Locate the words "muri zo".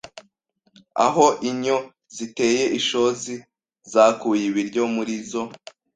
4.95-5.41